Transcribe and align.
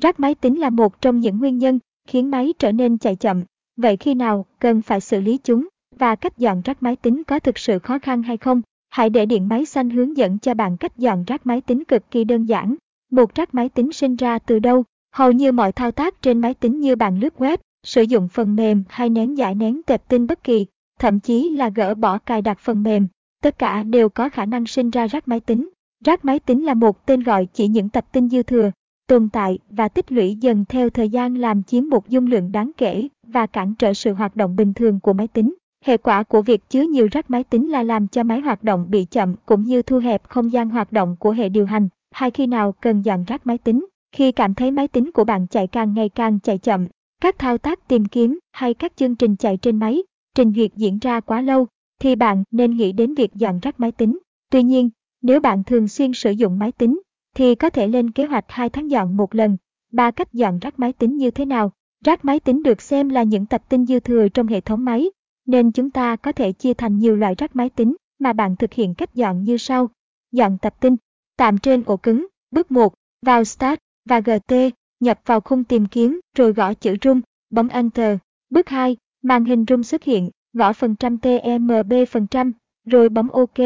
Rác 0.00 0.20
máy 0.20 0.34
tính 0.34 0.60
là 0.60 0.70
một 0.70 1.00
trong 1.00 1.20
những 1.20 1.38
nguyên 1.38 1.58
nhân 1.58 1.78
khiến 2.08 2.30
máy 2.30 2.54
trở 2.58 2.72
nên 2.72 2.98
chạy 2.98 3.16
chậm. 3.16 3.42
Vậy 3.76 3.96
khi 3.96 4.14
nào 4.14 4.46
cần 4.58 4.82
phải 4.82 5.00
xử 5.00 5.20
lý 5.20 5.38
chúng 5.38 5.68
và 5.98 6.16
cách 6.16 6.38
dọn 6.38 6.62
rác 6.64 6.82
máy 6.82 6.96
tính 6.96 7.24
có 7.24 7.38
thực 7.38 7.58
sự 7.58 7.78
khó 7.78 7.98
khăn 7.98 8.22
hay 8.22 8.36
không? 8.36 8.62
Hãy 8.88 9.10
để 9.10 9.26
Điện 9.26 9.48
máy 9.48 9.64
xanh 9.64 9.90
hướng 9.90 10.16
dẫn 10.16 10.38
cho 10.38 10.54
bạn 10.54 10.76
cách 10.76 10.96
dọn 10.96 11.24
rác 11.26 11.46
máy 11.46 11.60
tính 11.60 11.84
cực 11.84 12.10
kỳ 12.10 12.24
đơn 12.24 12.44
giản. 12.44 12.74
Một 13.10 13.34
rác 13.34 13.54
máy 13.54 13.68
tính 13.68 13.92
sinh 13.92 14.16
ra 14.16 14.38
từ 14.38 14.58
đâu? 14.58 14.84
Hầu 15.12 15.32
như 15.32 15.52
mọi 15.52 15.72
thao 15.72 15.90
tác 15.90 16.22
trên 16.22 16.40
máy 16.40 16.54
tính 16.54 16.80
như 16.80 16.96
bạn 16.96 17.20
lướt 17.20 17.34
web, 17.38 17.56
sử 17.86 18.02
dụng 18.02 18.28
phần 18.28 18.56
mềm 18.56 18.84
hay 18.88 19.08
nén 19.08 19.38
giải 19.38 19.54
nén 19.54 19.82
tệp 19.86 20.08
tin 20.08 20.26
bất 20.26 20.44
kỳ, 20.44 20.66
thậm 20.98 21.20
chí 21.20 21.48
là 21.48 21.68
gỡ 21.68 21.94
bỏ 21.94 22.18
cài 22.18 22.42
đặt 22.42 22.58
phần 22.58 22.82
mềm, 22.82 23.06
tất 23.42 23.58
cả 23.58 23.82
đều 23.82 24.08
có 24.08 24.28
khả 24.28 24.46
năng 24.46 24.66
sinh 24.66 24.90
ra 24.90 25.06
rác 25.06 25.28
máy 25.28 25.40
tính. 25.40 25.70
Rác 26.04 26.24
máy 26.24 26.38
tính 26.38 26.64
là 26.64 26.74
một 26.74 27.06
tên 27.06 27.22
gọi 27.22 27.46
chỉ 27.46 27.68
những 27.68 27.88
tập 27.88 28.04
tin 28.12 28.28
dư 28.28 28.42
thừa, 28.42 28.70
tồn 29.10 29.28
tại 29.28 29.58
và 29.70 29.88
tích 29.88 30.12
lũy 30.12 30.34
dần 30.40 30.64
theo 30.68 30.90
thời 30.90 31.08
gian 31.08 31.34
làm 31.34 31.62
chiếm 31.62 31.88
một 31.88 32.08
dung 32.08 32.26
lượng 32.26 32.52
đáng 32.52 32.70
kể 32.76 33.08
và 33.26 33.46
cản 33.46 33.74
trở 33.78 33.94
sự 33.94 34.12
hoạt 34.12 34.36
động 34.36 34.56
bình 34.56 34.74
thường 34.74 35.00
của 35.00 35.12
máy 35.12 35.28
tính. 35.28 35.54
Hệ 35.84 35.96
quả 35.96 36.22
của 36.22 36.42
việc 36.42 36.68
chứa 36.68 36.82
nhiều 36.82 37.08
rác 37.12 37.30
máy 37.30 37.44
tính 37.44 37.70
là 37.70 37.82
làm 37.82 38.08
cho 38.08 38.22
máy 38.22 38.40
hoạt 38.40 38.64
động 38.64 38.86
bị 38.90 39.04
chậm 39.04 39.34
cũng 39.46 39.62
như 39.62 39.82
thu 39.82 39.98
hẹp 39.98 40.28
không 40.28 40.52
gian 40.52 40.70
hoạt 40.70 40.92
động 40.92 41.16
của 41.18 41.30
hệ 41.30 41.48
điều 41.48 41.66
hành. 41.66 41.88
Hay 42.10 42.30
khi 42.30 42.46
nào 42.46 42.72
cần 42.72 43.02
dọn 43.02 43.24
rác 43.24 43.46
máy 43.46 43.58
tính, 43.58 43.86
khi 44.12 44.32
cảm 44.32 44.54
thấy 44.54 44.70
máy 44.70 44.88
tính 44.88 45.12
của 45.12 45.24
bạn 45.24 45.46
chạy 45.46 45.66
càng 45.66 45.94
ngày 45.94 46.08
càng 46.08 46.38
chạy 46.40 46.58
chậm, 46.58 46.86
các 47.22 47.38
thao 47.38 47.58
tác 47.58 47.88
tìm 47.88 48.04
kiếm 48.04 48.38
hay 48.52 48.74
các 48.74 48.92
chương 48.96 49.14
trình 49.14 49.36
chạy 49.36 49.56
trên 49.56 49.76
máy, 49.76 50.02
trình 50.34 50.52
duyệt 50.56 50.70
diễn 50.76 50.98
ra 50.98 51.20
quá 51.20 51.40
lâu, 51.40 51.66
thì 52.00 52.14
bạn 52.14 52.44
nên 52.50 52.76
nghĩ 52.76 52.92
đến 52.92 53.14
việc 53.14 53.34
dọn 53.34 53.58
rác 53.62 53.80
máy 53.80 53.92
tính. 53.92 54.18
Tuy 54.50 54.62
nhiên, 54.62 54.90
nếu 55.22 55.40
bạn 55.40 55.64
thường 55.64 55.88
xuyên 55.88 56.12
sử 56.12 56.30
dụng 56.30 56.58
máy 56.58 56.72
tính, 56.72 57.00
thì 57.34 57.54
có 57.54 57.70
thể 57.70 57.86
lên 57.86 58.10
kế 58.10 58.24
hoạch 58.24 58.44
2 58.48 58.70
tháng 58.70 58.90
dọn 58.90 59.16
một 59.16 59.34
lần. 59.34 59.56
Ba 59.92 60.10
cách 60.10 60.32
dọn 60.32 60.58
rác 60.58 60.78
máy 60.78 60.92
tính 60.92 61.16
như 61.16 61.30
thế 61.30 61.44
nào? 61.44 61.72
Rác 62.04 62.24
máy 62.24 62.40
tính 62.40 62.62
được 62.62 62.82
xem 62.82 63.08
là 63.08 63.22
những 63.22 63.46
tập 63.46 63.62
tin 63.68 63.86
dư 63.86 64.00
thừa 64.00 64.28
trong 64.28 64.46
hệ 64.46 64.60
thống 64.60 64.84
máy, 64.84 65.10
nên 65.46 65.72
chúng 65.72 65.90
ta 65.90 66.16
có 66.16 66.32
thể 66.32 66.52
chia 66.52 66.74
thành 66.74 66.98
nhiều 66.98 67.16
loại 67.16 67.34
rác 67.38 67.56
máy 67.56 67.70
tính 67.70 67.96
mà 68.18 68.32
bạn 68.32 68.56
thực 68.56 68.72
hiện 68.72 68.94
cách 68.94 69.14
dọn 69.14 69.44
như 69.44 69.56
sau. 69.56 69.88
Dọn 70.32 70.58
tập 70.58 70.74
tin, 70.80 70.96
tạm 71.36 71.58
trên 71.58 71.82
ổ 71.86 71.96
cứng, 71.96 72.26
bước 72.50 72.70
1, 72.70 72.94
vào 73.22 73.44
Start 73.44 73.78
và 74.08 74.20
GT, 74.20 74.54
nhập 75.00 75.20
vào 75.26 75.40
khung 75.40 75.64
tìm 75.64 75.86
kiếm 75.86 76.20
rồi 76.36 76.52
gõ 76.52 76.74
chữ 76.74 76.96
rung, 77.02 77.20
bấm 77.50 77.68
Enter. 77.68 78.18
Bước 78.50 78.68
2, 78.68 78.96
màn 79.22 79.44
hình 79.44 79.64
rung 79.68 79.82
xuất 79.82 80.02
hiện, 80.02 80.30
gõ 80.52 80.72
phần 80.72 80.96
trăm 80.96 81.18
TMB 81.18 81.92
phần 82.10 82.26
trăm, 82.26 82.52
rồi 82.86 83.08
bấm 83.08 83.28
OK. 83.28 83.58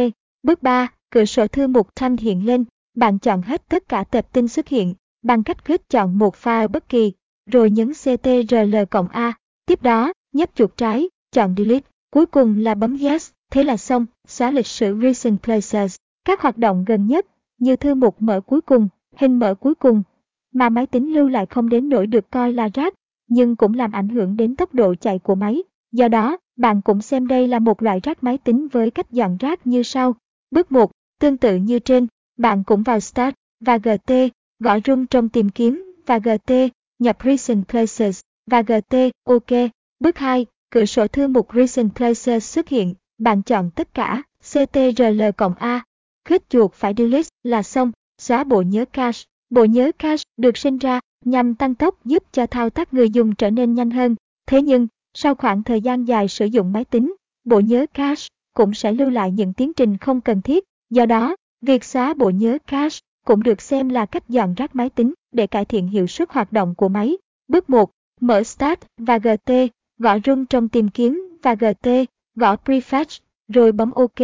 Bước 0.43 0.63
3, 0.63 0.93
cửa 1.11 1.25
sổ 1.25 1.47
thư 1.47 1.67
mục 1.67 1.89
thanh 1.97 2.17
hiện 2.17 2.47
lên, 2.47 2.65
bạn 2.95 3.19
chọn 3.19 3.43
hết 3.43 3.69
tất 3.69 3.89
cả 3.89 4.05
tệp 4.05 4.33
tin 4.33 4.49
xuất 4.49 4.69
hiện 4.69 4.95
bằng 5.25 5.43
cách 5.43 5.65
click 5.65 5.89
chọn 5.89 6.19
một 6.19 6.35
file 6.35 6.69
bất 6.69 6.89
kỳ, 6.89 7.13
rồi 7.51 7.71
nhấn 7.71 7.93
Ctrl 7.93 8.77
cộng 8.91 9.09
A. 9.09 9.33
Tiếp 9.67 9.83
đó, 9.83 10.13
nhấp 10.33 10.51
chuột 10.55 10.77
trái, 10.77 11.09
chọn 11.33 11.55
Delete. 11.59 11.87
Cuối 12.11 12.27
cùng 12.27 12.59
là 12.59 12.75
bấm 12.75 12.99
Yes, 12.99 13.31
thế 13.51 13.65
là 13.65 13.77
xong, 13.77 14.07
xóa 14.29 14.51
lịch 14.51 14.67
sử 14.67 14.99
Recent 15.03 15.43
Places. 15.43 15.97
Các 16.25 16.41
hoạt 16.41 16.59
động 16.59 16.85
gần 16.85 17.07
nhất, 17.07 17.27
như 17.59 17.77
thư 17.77 17.95
mục 17.95 18.23
mở 18.23 18.41
cuối 18.41 18.61
cùng, 18.61 18.89
hình 19.17 19.39
mở 19.39 19.55
cuối 19.55 19.75
cùng, 19.75 20.03
mà 20.53 20.69
máy 20.69 20.87
tính 20.87 21.15
lưu 21.15 21.29
lại 21.29 21.47
không 21.47 21.69
đến 21.69 21.89
nỗi 21.89 22.07
được 22.07 22.31
coi 22.31 22.53
là 22.53 22.69
rác, 22.75 22.95
nhưng 23.29 23.57
cũng 23.57 23.75
làm 23.75 23.93
ảnh 23.93 24.09
hưởng 24.09 24.37
đến 24.37 24.57
tốc 24.57 24.75
độ 24.75 24.95
chạy 24.95 25.19
của 25.19 25.35
máy. 25.35 25.63
Do 25.93 26.09
đó, 26.09 26.37
bạn 26.57 26.83
cũng 26.83 27.03
xem 27.03 27.27
đây 27.27 27.49
là 27.49 27.59
một 27.59 27.83
loại 27.83 28.01
rác 28.03 28.25
máy 28.25 28.39
tính 28.39 28.69
với 28.69 28.91
cách 28.91 29.11
dọn 29.11 29.37
rác 29.37 29.67
như 29.67 29.83
sau. 29.83 30.15
Bước 30.51 30.73
1, 30.73 30.91
tương 31.21 31.37
tự 31.37 31.57
như 31.57 31.79
trên, 31.79 32.07
bạn 32.37 32.65
cũng 32.65 32.83
vào 32.83 33.01
Start 33.01 33.35
và 33.61 33.79
GT, 33.79 34.13
gõ 34.59 34.79
rung 34.87 35.07
trong 35.07 35.29
tìm 35.29 35.49
kiếm 35.49 35.95
và 36.07 36.19
GT, 36.19 36.53
nhập 36.99 37.19
Recent 37.25 37.69
Places 37.69 38.21
và 38.47 38.63
GT, 38.63 38.97
OK. 39.25 39.71
Bước 40.01 40.19
2, 40.19 40.47
cửa 40.71 40.85
sổ 40.85 41.07
thư 41.07 41.29
mục 41.29 41.49
Recent 41.55 41.95
Places 41.95 42.45
xuất 42.45 42.69
hiện, 42.69 42.95
bạn 43.19 43.43
chọn 43.43 43.71
tất 43.71 43.95
cả, 43.95 44.23
Ctrl 44.41 45.23
cộng 45.37 45.55
A, 45.55 45.85
Khích 46.29 46.51
chuột 46.51 46.73
phải 46.73 46.95
Delete 46.99 47.29
là 47.43 47.63
xong, 47.63 47.93
xóa 48.19 48.45
bộ 48.45 48.63
nhớ 48.63 48.85
cache. 48.85 49.25
Bộ 49.51 49.65
nhớ 49.65 49.93
cache 49.99 50.23
được 50.37 50.57
sinh 50.57 50.79
ra 50.79 51.01
nhằm 51.25 51.55
tăng 51.55 51.75
tốc 51.75 52.05
giúp 52.05 52.23
cho 52.33 52.47
thao 52.47 52.71
tác 52.71 52.95
người 52.95 53.11
dùng 53.11 53.35
trở 53.35 53.51
nên 53.51 53.75
nhanh 53.75 53.91
hơn. 53.91 54.17
Thế 54.47 54.63
nhưng, 54.63 54.89
sau 55.15 55.35
khoảng 55.35 55.63
thời 55.63 55.81
gian 55.81 56.05
dài 56.05 56.29
sử 56.29 56.47
dụng 56.47 56.73
máy 56.73 56.85
tính, 56.85 57.15
bộ 57.45 57.61
nhớ 57.61 57.87
cache 57.95 58.27
cũng 58.55 58.75
sẽ 58.75 58.93
lưu 58.93 59.11
lại 59.11 59.31
những 59.31 59.53
tiến 59.53 59.73
trình 59.73 59.97
không 59.97 60.21
cần 60.21 60.43
thiết. 60.43 60.65
Do 60.91 61.07
đó, 61.07 61.37
việc 61.65 61.85
xóa 61.85 62.15
bộ 62.15 62.31
nhớ 62.31 62.59
cache 62.67 62.99
cũng 63.27 63.43
được 63.43 63.61
xem 63.61 63.89
là 63.89 64.07
cách 64.07 64.29
dọn 64.29 64.55
rác 64.55 64.77
máy 64.77 64.91
tính 64.91 65.15
để 65.33 65.47
cải 65.47 65.65
thiện 65.65 65.89
hiệu 65.89 66.07
suất 66.07 66.31
hoạt 66.31 66.53
động 66.53 66.75
của 66.75 66.89
máy. 66.89 67.17
Bước 67.49 67.71
1. 67.71 67.91
Mở 68.21 68.43
Start 68.43 68.81
và 68.99 69.19
GT, 69.19 69.53
gõ 69.99 70.19
rung 70.25 70.47
trong 70.47 70.69
tìm 70.69 70.89
kiếm 70.89 71.39
và 71.43 71.55
GT, 71.55 71.89
gõ 72.37 72.57
Prefetch, 72.65 73.21
rồi 73.49 73.73
bấm 73.73 73.91
OK. 73.91 74.21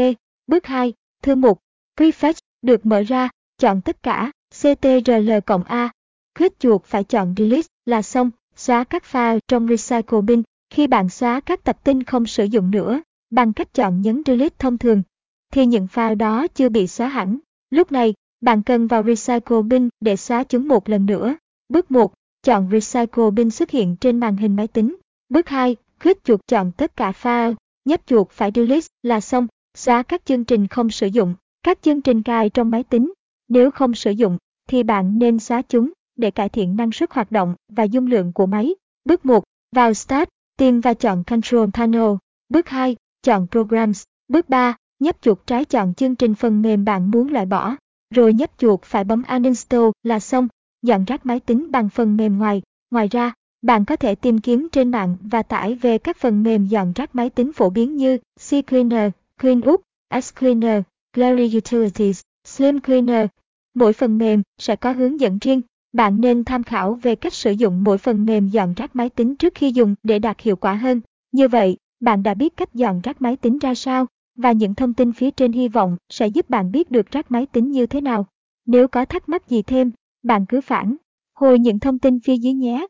Bước 0.47 0.67
2. 0.67 0.93
Thư 1.23 1.35
mục 1.35 1.59
Prefetch 1.97 2.39
được 2.63 2.87
mở 2.87 3.03
ra, 3.03 3.29
chọn 3.59 3.81
tất 3.81 4.03
cả, 4.03 4.33
Ctrl 4.61 5.31
cộng 5.47 5.65
A. 5.65 5.91
Khuyết 6.39 6.61
chuột 6.61 6.85
phải 6.85 7.05
chọn 7.05 7.35
Delete 7.39 7.69
là 7.87 8.03
xong, 8.03 8.31
xóa 8.57 8.85
các 8.85 9.03
file 9.13 9.39
trong 9.49 9.69
Recycle 9.69 10.21
Bin. 10.21 10.43
Khi 10.71 10.87
bạn 10.87 11.09
xóa 11.09 11.41
các 11.41 11.65
tập 11.65 11.79
tin 11.85 12.03
không 12.03 12.27
sử 12.27 12.45
dụng 12.45 12.71
nữa, 12.71 13.01
bằng 13.31 13.53
cách 13.53 13.75
chọn 13.75 14.01
nhấn 14.01 14.23
Delete 14.27 14.55
thông 14.59 14.79
thường, 14.79 15.03
thì 15.51 15.67
những 15.67 15.87
file 15.93 16.17
đó 16.17 16.47
chưa 16.55 16.69
bị 16.69 16.87
xóa 16.87 17.09
hẳn. 17.09 17.39
Lúc 17.71 17.93
này, 17.93 18.15
bạn 18.41 18.63
cần 18.63 18.87
vào 18.87 19.03
Recycle 19.03 19.63
Bin 19.63 19.89
để 20.01 20.17
xóa 20.17 20.45
chúng 20.45 20.69
một 20.69 20.89
lần 20.89 21.07
nữa. 21.07 21.37
Bước 21.69 21.91
1, 21.91 22.13
chọn 22.43 22.69
Recycle 22.73 23.31
Bin 23.31 23.51
xuất 23.51 23.71
hiện 23.71 23.97
trên 23.97 24.21
màn 24.21 24.37
hình 24.37 24.57
máy 24.57 24.69
tính. 24.69 24.97
Bước 25.29 25.49
2, 25.49 25.77
click 26.03 26.25
chuột 26.25 26.41
chọn 26.47 26.73
tất 26.77 26.97
cả 26.97 27.13
file, 27.23 27.55
nhấp 27.85 28.01
chuột 28.07 28.31
phải 28.31 28.51
Delete 28.55 28.87
là 29.03 29.21
xong, 29.21 29.47
xóa 29.75 30.03
các 30.03 30.25
chương 30.25 30.45
trình 30.45 30.67
không 30.67 30.91
sử 30.91 31.07
dụng, 31.07 31.35
các 31.63 31.83
chương 31.83 32.01
trình 32.01 32.23
cài 32.23 32.51
trong 32.51 32.71
máy 32.71 32.83
tính. 32.83 33.13
Nếu 33.49 33.71
không 33.71 33.95
sử 33.95 34.11
dụng, 34.11 34.39
thì 34.69 34.83
bạn 34.83 35.19
nên 35.19 35.39
xóa 35.39 35.63
chúng 35.63 35.93
để 36.17 36.31
cải 36.31 36.49
thiện 36.49 36.77
năng 36.77 36.93
suất 36.93 37.13
hoạt 37.13 37.33
động 37.33 37.55
và 37.69 37.85
dung 37.85 38.07
lượng 38.07 38.33
của 38.33 38.47
máy. 38.47 38.75
Bước 39.05 39.27
1, 39.27 39.45
vào 39.77 39.95
Start, 39.95 40.29
tìm 40.57 40.81
và 40.81 40.95
chọn 40.95 41.25
Control 41.25 41.69
Panel. 41.75 42.11
Bước 42.49 42.69
2, 42.69 42.97
chọn 43.23 43.47
Programs. 43.51 44.03
Bước 44.29 44.49
3, 44.49 44.77
nhấp 45.01 45.23
chuột 45.23 45.39
trái 45.47 45.65
chọn 45.65 45.95
chương 45.95 46.15
trình 46.15 46.35
phần 46.35 46.63
mềm 46.63 46.85
bạn 46.85 47.11
muốn 47.11 47.33
loại 47.33 47.47
bỏ, 47.47 47.77
rồi 48.15 48.33
nhấp 48.33 48.51
chuột 48.59 48.83
phải 48.83 49.05
bấm 49.05 49.23
Uninstall 49.23 49.89
là 50.03 50.21
xong, 50.21 50.49
dọn 50.83 51.05
rác 51.05 51.27
máy 51.27 51.41
tính 51.41 51.71
bằng 51.71 51.89
phần 51.89 52.17
mềm 52.17 52.39
ngoài. 52.39 52.63
Ngoài 52.91 53.09
ra, 53.09 53.33
bạn 53.63 53.85
có 53.85 53.97
thể 53.97 54.15
tìm 54.15 54.39
kiếm 54.39 54.69
trên 54.73 54.91
mạng 54.91 55.17
và 55.21 55.43
tải 55.43 55.75
về 55.75 55.99
các 55.99 56.17
phần 56.17 56.43
mềm 56.43 56.67
dọn 56.67 56.93
rác 56.93 57.15
máy 57.15 57.31
tính 57.31 57.53
phổ 57.53 57.71
biến 57.71 57.97
như 57.97 58.19
CCleaner, 58.51 59.11
CleanUp, 59.41 59.81
XCleaner, 60.23 60.83
Glary 61.17 61.57
Utilities, 61.57 62.21
Slim 62.45 62.81
Cleaner. 62.81 63.27
Mỗi 63.75 63.93
phần 63.93 64.19
mềm 64.19 64.43
sẽ 64.59 64.77
có 64.77 64.93
hướng 64.93 65.21
dẫn 65.21 65.39
riêng. 65.39 65.61
Bạn 65.93 66.21
nên 66.21 66.45
tham 66.45 66.63
khảo 66.63 66.95
về 66.95 67.17
cách 67.17 67.35
sử 67.35 67.51
dụng 67.51 67.85
mỗi 67.85 67.99
phần 67.99 68.27
mềm 68.27 68.49
dọn 68.49 68.75
rác 68.75 68.97
máy 68.97 69.09
tính 69.09 69.37
trước 69.37 69.55
khi 69.55 69.73
dùng 69.73 69.95
để 70.03 70.19
đạt 70.19 70.41
hiệu 70.41 70.57
quả 70.57 70.75
hơn. 70.75 71.01
Như 71.33 71.49
vậy, 71.49 71.77
bạn 72.01 72.23
đã 72.23 72.35
biết 72.35 72.57
cách 72.57 72.75
dọn 72.75 73.01
rác 73.01 73.23
máy 73.23 73.37
tính 73.37 73.59
ra 73.59 73.75
sao 73.75 74.07
và 74.37 74.53
những 74.53 74.75
thông 74.75 74.95
tin 74.95 75.13
phía 75.13 75.31
trên 75.31 75.53
hy 75.53 75.69
vọng 75.69 75.97
sẽ 76.09 76.27
giúp 76.27 76.51
bạn 76.51 76.71
biết 76.73 76.91
được 76.91 77.11
rác 77.11 77.31
máy 77.31 77.47
tính 77.47 77.71
như 77.71 77.87
thế 77.87 78.01
nào. 78.01 78.27
Nếu 78.67 78.89
có 78.89 79.05
thắc 79.05 79.29
mắc 79.29 79.49
gì 79.49 79.63
thêm, 79.63 79.91
bạn 80.23 80.47
cứ 80.47 80.61
phản 80.61 80.97
hồi 81.35 81.59
những 81.59 81.79
thông 81.79 81.99
tin 81.99 82.21
phía 82.21 82.37
dưới 82.37 82.53
nhé. 82.53 82.87